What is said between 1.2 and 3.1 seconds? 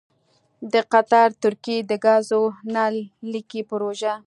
ترکیې دګازو نل